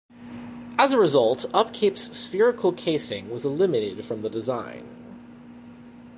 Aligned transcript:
As 0.79 0.91
a 0.91 0.97
result, 0.97 1.45
Upkeep's 1.53 2.17
spherical 2.17 2.71
casing 2.73 3.29
was 3.29 3.45
eliminated 3.45 4.03
from 4.03 4.21
the 4.21 4.31
design. 4.31 4.87